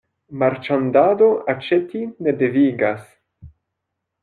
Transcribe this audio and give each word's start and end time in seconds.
Marĉandado 0.43 1.27
aĉeti 1.53 2.03
ne 2.27 2.35
devigas. 2.41 3.07